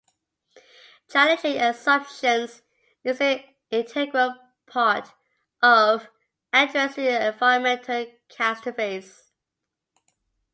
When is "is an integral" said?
3.03-4.35